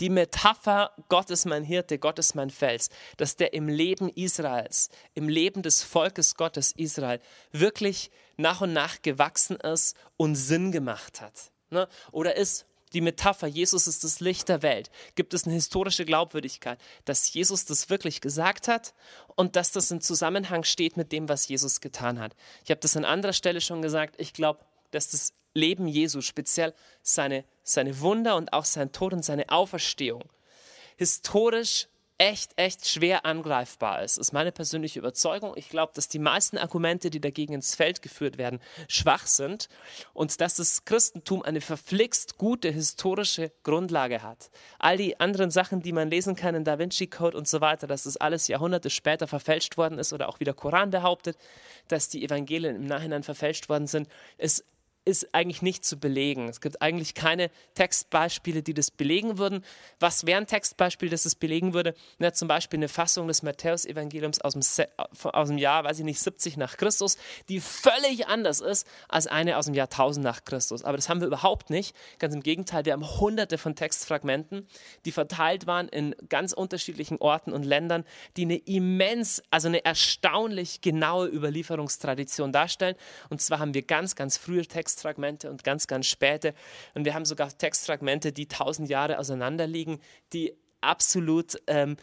[0.00, 4.90] die Metapher Gott ist mein Hirte, Gott ist mein Fels, dass der im Leben Israels,
[5.14, 7.20] im Leben des Volkes Gottes Israel
[7.52, 11.50] wirklich nach und nach gewachsen ist und Sinn gemacht hat?
[11.70, 11.88] Ne?
[12.12, 16.78] Oder ist die Metapher, Jesus ist das Licht der Welt, gibt es eine historische Glaubwürdigkeit,
[17.04, 18.94] dass Jesus das wirklich gesagt hat
[19.34, 22.36] und dass das in Zusammenhang steht mit dem, was Jesus getan hat.
[22.64, 24.60] Ich habe das an anderer Stelle schon gesagt, ich glaube,
[24.92, 30.24] dass das Leben Jesu, speziell seine, seine Wunder und auch sein Tod und seine Auferstehung,
[30.96, 31.88] historisch
[32.18, 35.52] echt, echt schwer angreifbar ist, ist meine persönliche Überzeugung.
[35.56, 39.68] Ich glaube, dass die meisten Argumente, die dagegen ins Feld geführt werden, schwach sind
[40.14, 44.50] und dass das Christentum eine verflixt gute historische Grundlage hat.
[44.78, 47.86] All die anderen Sachen, die man lesen kann in Da Vinci Code und so weiter,
[47.86, 51.36] dass das alles Jahrhunderte später verfälscht worden ist oder auch wie der Koran behauptet,
[51.88, 54.64] dass die Evangelien im Nachhinein verfälscht worden sind, ist
[55.06, 56.48] ist eigentlich nicht zu belegen.
[56.48, 59.64] Es gibt eigentlich keine Textbeispiele, die das belegen würden.
[60.00, 61.94] Was wäre ein Textbeispiel, das es belegen würde?
[62.18, 64.86] Na, zum Beispiel eine Fassung des Matthäus-Evangeliums aus, dem,
[65.22, 69.58] aus dem Jahr, weiß ich nicht, 70 nach Christus, die völlig anders ist als eine
[69.58, 70.82] aus dem Jahr 1000 nach Christus.
[70.84, 71.94] Aber das haben wir überhaupt nicht.
[72.18, 74.66] Ganz im Gegenteil, wir haben hunderte von Textfragmenten,
[75.04, 78.04] die verteilt waren in ganz unterschiedlichen Orten und Ländern,
[78.36, 82.96] die eine immens, also eine erstaunlich genaue Überlieferungstradition darstellen.
[83.30, 86.54] Und zwar haben wir ganz, ganz frühe Texte Textfragmente und ganz, ganz späte.
[86.94, 90.00] Und wir haben sogar Textfragmente, die tausend Jahre auseinander liegen,
[90.32, 91.96] die absolut ähm,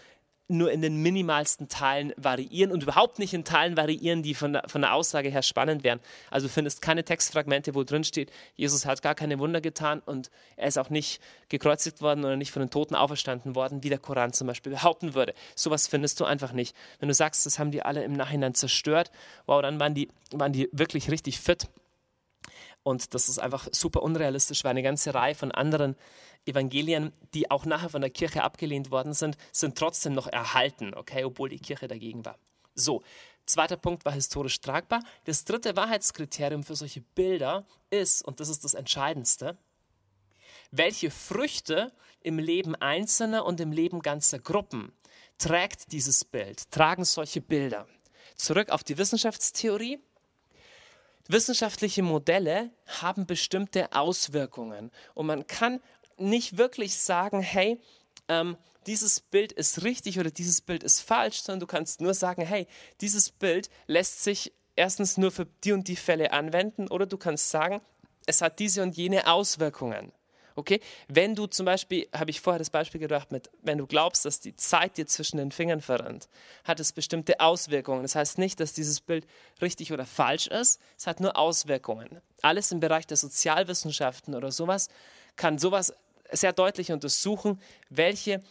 [0.49, 4.63] nur in den minimalsten Teilen variieren und überhaupt nicht in Teilen variieren, die von der,
[4.67, 5.99] von der Aussage her spannend wären.
[6.29, 10.29] Also du findest keine Textfragmente, wo drin steht, Jesus hat gar keine Wunder getan und
[10.57, 13.99] er ist auch nicht gekreuzigt worden oder nicht von den Toten auferstanden worden, wie der
[13.99, 15.33] Koran zum Beispiel behaupten würde.
[15.55, 16.75] Sowas findest du einfach nicht.
[16.99, 19.11] Wenn du sagst, das haben die alle im Nachhinein zerstört,
[19.45, 21.69] wow, dann waren die, waren die wirklich richtig fit.
[22.83, 25.95] Und das ist einfach super unrealistisch, weil eine ganze Reihe von anderen
[26.45, 31.23] Evangelien, die auch nachher von der Kirche abgelehnt worden sind, sind trotzdem noch erhalten, okay,
[31.23, 32.37] obwohl die Kirche dagegen war.
[32.75, 33.01] So,
[33.45, 35.01] zweiter Punkt war historisch tragbar.
[35.23, 39.57] Das dritte Wahrheitskriterium für solche Bilder ist, und das ist das Entscheidendste,
[40.71, 44.91] welche Früchte im Leben Einzelner und im Leben ganzer Gruppen
[45.37, 47.87] trägt dieses Bild, tragen solche Bilder.
[48.35, 49.99] Zurück auf die Wissenschaftstheorie
[51.27, 55.79] wissenschaftliche Modelle haben bestimmte Auswirkungen und man kann
[56.17, 57.79] nicht wirklich sagen, hey,
[58.27, 62.41] ähm, dieses Bild ist richtig oder dieses Bild ist falsch, sondern du kannst nur sagen,
[62.45, 62.67] hey,
[63.01, 67.49] dieses Bild lässt sich erstens nur für die und die Fälle anwenden oder du kannst
[67.49, 67.81] sagen,
[68.25, 70.11] es hat diese und jene Auswirkungen.
[70.55, 70.79] Okay?
[71.07, 74.39] Wenn du zum Beispiel, habe ich vorher das Beispiel gedacht, mit, wenn du glaubst, dass
[74.39, 76.29] die Zeit dir zwischen den Fingern verrennt,
[76.63, 78.03] hat es bestimmte Auswirkungen.
[78.03, 79.25] Das heißt nicht, dass dieses Bild
[79.61, 82.21] richtig oder falsch ist, es hat nur Auswirkungen.
[82.41, 84.89] Alles im Bereich der Sozialwissenschaften oder sowas
[85.35, 85.93] kann sowas
[86.31, 88.41] sehr deutlich untersuchen, welche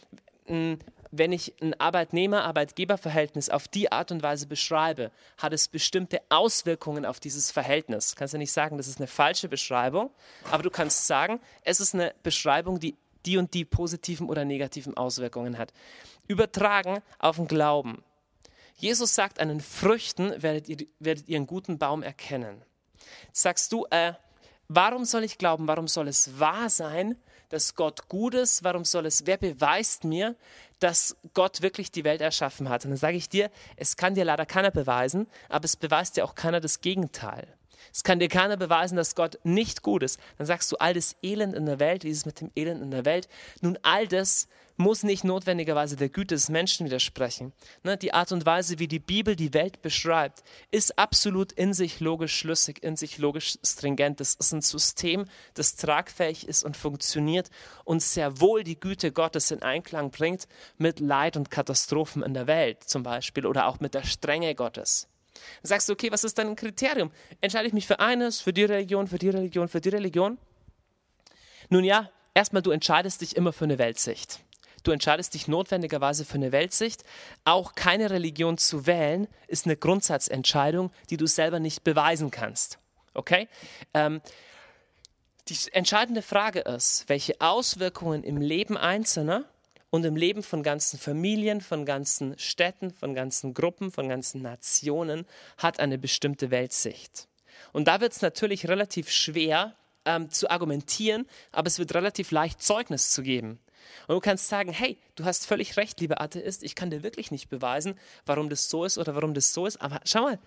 [1.15, 7.19] wenn ich ein Arbeitnehmer-Arbeitgeber-Verhältnis auf die Art und Weise beschreibe, hat es bestimmte Auswirkungen auf
[7.19, 8.11] dieses Verhältnis.
[8.11, 10.09] Du kannst ja nicht sagen, das ist eine falsche Beschreibung,
[10.49, 12.95] aber du kannst sagen, es ist eine Beschreibung, die
[13.25, 15.71] die und die positiven oder negativen Auswirkungen hat.
[16.27, 18.03] Übertragen auf den Glauben.
[18.75, 22.61] Jesus sagt, an den Früchten werdet ihr, werdet ihr einen guten Baum erkennen.
[23.31, 24.13] Sagst du, äh,
[24.67, 27.15] warum soll ich glauben, warum soll es wahr sein,
[27.49, 28.63] dass Gott gut ist?
[28.63, 30.35] Warum soll es, wer beweist mir,
[30.83, 32.83] dass Gott wirklich die Welt erschaffen hat?
[32.83, 36.25] Und dann sage ich dir, es kann dir leider keiner beweisen, aber es beweist dir
[36.25, 37.47] auch keiner das Gegenteil.
[37.93, 40.19] Es kann dir keiner beweisen, dass Gott nicht gut ist.
[40.39, 42.81] Dann sagst du, all das Elend in der Welt, wie ist es mit dem Elend
[42.81, 43.27] in der Welt?
[43.61, 47.53] Nun, all das muss nicht notwendigerweise der Güte des Menschen widersprechen.
[47.83, 51.99] Ne, die Art und Weise, wie die Bibel die Welt beschreibt, ist absolut in sich
[51.99, 54.19] logisch schlüssig, in sich logisch stringent.
[54.19, 57.51] Das ist ein System, das tragfähig ist und funktioniert
[57.83, 60.47] und sehr wohl die Güte Gottes in Einklang bringt
[60.79, 65.07] mit Leid und Katastrophen in der Welt zum Beispiel oder auch mit der Strenge Gottes.
[65.61, 67.11] Dann sagst du, okay, was ist dein Kriterium?
[67.41, 70.37] Entscheide ich mich für eines, für die Religion, für die Religion, für die Religion?
[71.69, 74.39] Nun ja, erstmal, du entscheidest dich immer für eine Weltsicht.
[74.83, 77.03] Du entscheidest dich notwendigerweise für eine Weltsicht.
[77.45, 82.79] Auch keine Religion zu wählen, ist eine Grundsatzentscheidung, die du selber nicht beweisen kannst.
[83.13, 83.47] Okay?
[83.93, 84.21] Ähm,
[85.47, 89.45] die entscheidende Frage ist, welche Auswirkungen im Leben Einzelner
[89.93, 95.27] und im Leben von ganzen Familien, von ganzen Städten, von ganzen Gruppen, von ganzen Nationen
[95.59, 97.27] hat eine bestimmte Weltsicht.
[97.73, 99.75] Und da wird es natürlich relativ schwer,
[100.05, 103.59] ähm, zu argumentieren, aber es wird relativ leicht Zeugnis zu geben.
[104.07, 107.29] Und du kannst sagen, hey, du hast völlig recht, lieber Atheist, ich kann dir wirklich
[107.29, 107.93] nicht beweisen,
[108.25, 110.39] warum das so ist oder warum das so ist, aber schau mal,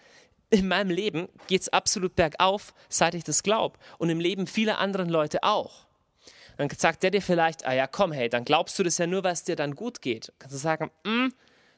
[0.51, 3.79] in meinem Leben geht es absolut bergauf, seit ich das glaube.
[3.99, 5.86] Und im Leben vieler anderen Leute auch.
[6.57, 9.25] Dann sagt der dir vielleicht, ah ja, komm, hey, dann glaubst du das ja nur,
[9.25, 10.33] weil es dir dann gut geht.
[10.39, 11.29] Kannst du sagen, mm,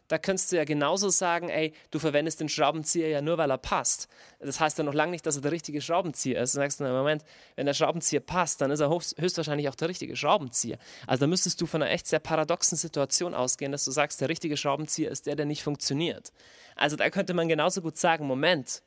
[0.09, 3.59] da könntest du ja genauso sagen, ey, du verwendest den Schraubenzieher ja nur, weil er
[3.59, 4.09] passt.
[4.41, 6.57] Das heißt ja noch lange nicht, dass er der richtige Schraubenzieher ist.
[6.57, 7.25] Dann sagst du, Moment,
[7.57, 10.79] wenn der Schraubenzieher passt, dann ist er höchstwahrscheinlich auch der richtige Schraubenzieher.
[11.07, 14.31] Also da müsstest du von einer echt sehr paradoxen Situation ausgehen, dass du sagst, der
[14.31, 16.33] richtige Schraubenzieher ist der, der nicht funktioniert.
[16.75, 18.83] Also da könnte man genauso gut sagen, Moment,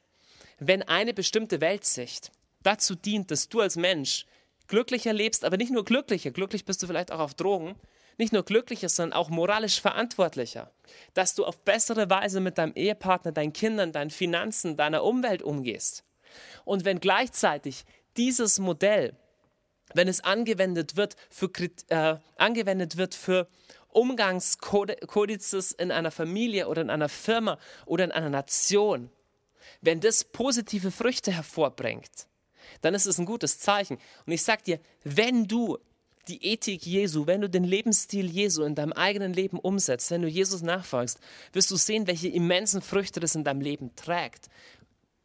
[0.57, 2.31] wenn eine bestimmte Weltsicht
[2.63, 4.25] dazu dient, dass du als Mensch
[4.71, 7.75] glücklicher lebst, aber nicht nur glücklicher, glücklich bist du vielleicht auch auf Drogen,
[8.17, 10.71] nicht nur glücklicher, sondern auch moralisch verantwortlicher.
[11.13, 16.05] Dass du auf bessere Weise mit deinem Ehepartner, deinen Kindern, deinen Finanzen, deiner Umwelt umgehst.
[16.63, 17.83] Und wenn gleichzeitig
[18.15, 19.17] dieses Modell,
[19.93, 21.49] wenn es angewendet wird für,
[21.89, 23.49] äh, angewendet wird für
[23.89, 29.09] Umgangskodizes in einer Familie oder in einer Firma oder in einer Nation,
[29.81, 32.27] wenn das positive Früchte hervorbringt,
[32.81, 33.97] dann ist es ein gutes Zeichen.
[34.25, 35.77] Und ich sage dir, wenn du
[36.27, 40.27] die Ethik Jesu, wenn du den Lebensstil Jesu in deinem eigenen Leben umsetzt, wenn du
[40.27, 41.19] Jesus nachfolgst,
[41.53, 44.49] wirst du sehen, welche immensen Früchte das in deinem Leben trägt.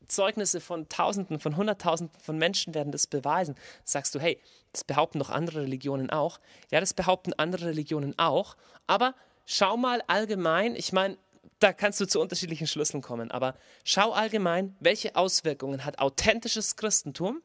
[0.08, 3.56] Zeugnisse von Tausenden, von Hunderttausenden von Menschen werden das beweisen.
[3.84, 4.40] Sagst du, hey,
[4.72, 6.38] das behaupten doch andere Religionen auch.
[6.70, 8.56] Ja, das behaupten andere Religionen auch.
[8.86, 9.14] Aber
[9.46, 11.18] schau mal allgemein, ich meine,
[11.58, 17.42] da kannst du zu unterschiedlichen Schlüsseln kommen, aber schau allgemein, welche Auswirkungen hat authentisches Christentum?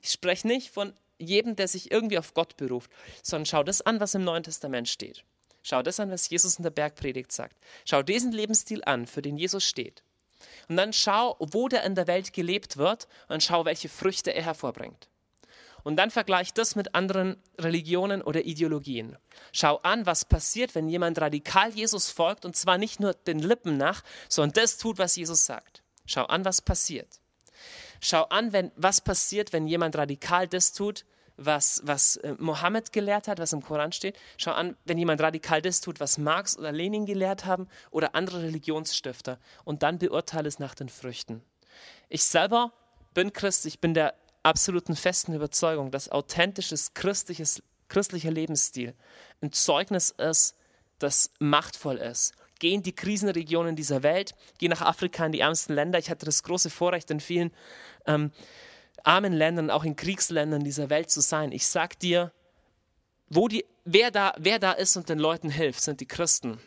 [0.00, 2.90] Ich spreche nicht von jedem, der sich irgendwie auf Gott beruft,
[3.22, 5.24] sondern schau das an, was im Neuen Testament steht.
[5.62, 7.56] Schau das an, was Jesus in der Bergpredigt sagt.
[7.84, 10.02] Schau diesen Lebensstil an, für den Jesus steht.
[10.68, 14.42] Und dann schau, wo der in der Welt gelebt wird und schau, welche Früchte er
[14.42, 15.08] hervorbringt.
[15.84, 19.16] Und dann vergleich das mit anderen Religionen oder Ideologien.
[19.52, 23.76] Schau an, was passiert, wenn jemand radikal Jesus folgt und zwar nicht nur den Lippen
[23.76, 25.82] nach, sondern das tut, was Jesus sagt.
[26.06, 27.20] Schau an, was passiert.
[28.00, 31.04] Schau an, wenn, was passiert, wenn jemand radikal das tut,
[31.36, 34.18] was, was äh, Mohammed gelehrt hat, was im Koran steht.
[34.36, 38.42] Schau an, wenn jemand radikal das tut, was Marx oder Lenin gelehrt haben oder andere
[38.42, 39.38] Religionsstifter.
[39.64, 41.42] Und dann beurteile es nach den Früchten.
[42.08, 42.72] Ich selber
[43.14, 48.94] bin Christ, ich bin der absoluten festen Überzeugung, dass authentisches christliches, christlicher Lebensstil
[49.40, 50.56] ein Zeugnis ist,
[50.98, 55.74] das machtvoll ist geh in die Krisenregionen dieser Welt, geh nach Afrika in die ärmsten
[55.74, 55.98] Länder.
[55.98, 57.50] Ich hatte das große Vorrecht, in vielen
[58.06, 58.30] ähm,
[59.02, 61.50] armen Ländern, auch in Kriegsländern dieser Welt zu sein.
[61.50, 62.30] Ich sag dir,
[63.28, 66.60] wo die, wer, da, wer da ist und den Leuten hilft, sind die Christen.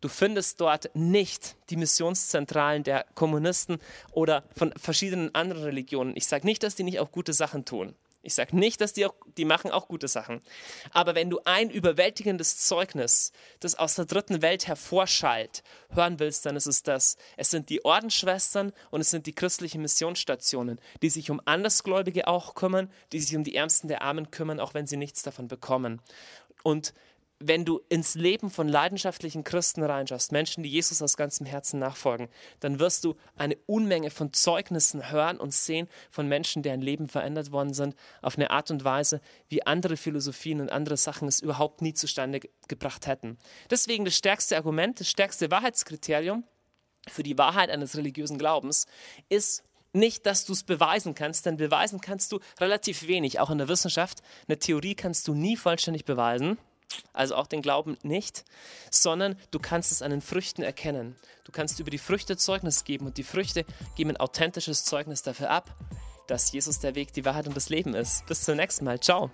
[0.00, 3.78] Du findest dort nicht die Missionszentralen der Kommunisten
[4.12, 6.16] oder von verschiedenen anderen Religionen.
[6.16, 7.94] Ich sage nicht, dass die nicht auch gute Sachen tun.
[8.22, 10.42] Ich sage nicht, dass die auch, die machen auch gute Sachen.
[10.90, 16.54] Aber wenn du ein überwältigendes Zeugnis, das aus der dritten Welt hervorschallt, hören willst, dann
[16.54, 17.16] ist es das.
[17.38, 22.54] Es sind die Ordensschwestern und es sind die christlichen Missionsstationen, die sich um Andersgläubige auch
[22.54, 26.02] kümmern, die sich um die Ärmsten der Armen kümmern, auch wenn sie nichts davon bekommen.
[26.62, 26.92] Und
[27.42, 32.28] wenn du ins Leben von leidenschaftlichen Christen reinschaust, Menschen, die Jesus aus ganzem Herzen nachfolgen,
[32.60, 37.50] dann wirst du eine Unmenge von Zeugnissen hören und sehen von Menschen, deren Leben verändert
[37.50, 41.80] worden sind, auf eine Art und Weise, wie andere Philosophien und andere Sachen es überhaupt
[41.80, 43.38] nie zustande gebracht hätten.
[43.70, 46.44] Deswegen das stärkste Argument, das stärkste Wahrheitskriterium
[47.08, 48.86] für die Wahrheit eines religiösen Glaubens
[49.30, 53.58] ist nicht, dass du es beweisen kannst, denn beweisen kannst du relativ wenig, auch in
[53.58, 54.18] der Wissenschaft.
[54.46, 56.58] Eine Theorie kannst du nie vollständig beweisen
[57.12, 58.44] also auch den Glauben nicht,
[58.90, 61.16] sondern du kannst es an den Früchten erkennen.
[61.44, 63.64] Du kannst über die Früchte Zeugnis geben und die Früchte
[63.96, 65.74] geben ein authentisches Zeugnis dafür ab,
[66.26, 68.26] dass Jesus der Weg, die Wahrheit und das Leben ist.
[68.26, 69.00] Bis zum nächsten Mal.
[69.00, 69.30] Ciao.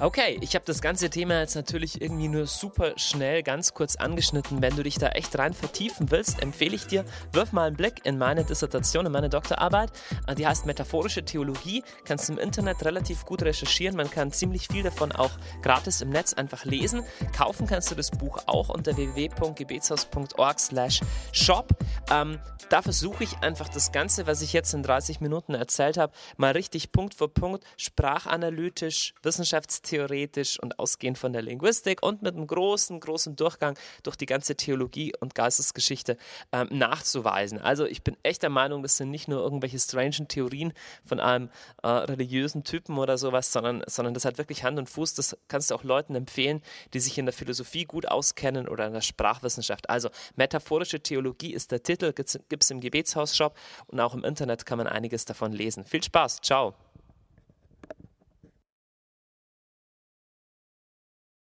[0.00, 4.60] Okay, ich habe das ganze Thema jetzt natürlich irgendwie nur super schnell ganz kurz angeschnitten.
[4.60, 8.04] Wenn du dich da echt rein vertiefen willst, empfehle ich dir, wirf mal einen Blick
[8.04, 9.90] in meine Dissertation, in meine Doktorarbeit.
[10.26, 11.84] Äh, die heißt Metaphorische Theologie.
[12.04, 13.96] Kannst du im Internet relativ gut recherchieren.
[13.96, 17.04] Man kann ziemlich viel davon auch gratis im Netz einfach lesen.
[17.36, 21.00] Kaufen kannst du das Buch auch unter www.gebetshaus.org slash
[21.32, 21.68] shop.
[22.10, 26.12] Ähm, da versuche ich einfach das Ganze, was ich jetzt in 30 Minuten erzählt habe,
[26.36, 32.34] mal richtig Punkt für Punkt, sprachanalytisch, wissenschafts theoretisch und ausgehend von der Linguistik und mit
[32.34, 36.16] einem großen, großen Durchgang durch die ganze Theologie und Geistesgeschichte
[36.52, 37.58] ähm, nachzuweisen.
[37.58, 40.72] Also ich bin echt der Meinung, das sind nicht nur irgendwelche strangen Theorien
[41.04, 41.50] von einem
[41.82, 45.14] äh, religiösen Typen oder sowas, sondern, sondern das hat wirklich Hand und Fuß.
[45.14, 46.62] Das kannst du auch Leuten empfehlen,
[46.92, 49.88] die sich in der Philosophie gut auskennen oder in der Sprachwissenschaft.
[49.90, 53.56] Also metaphorische Theologie ist der Titel, gibt es im Gebetshaus-Shop
[53.86, 55.84] und auch im Internet kann man einiges davon lesen.
[55.84, 56.74] Viel Spaß, ciao.